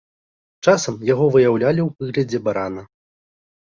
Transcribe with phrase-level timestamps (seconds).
[0.69, 2.81] Часам, яго выяўлялі ў выглядзе барана.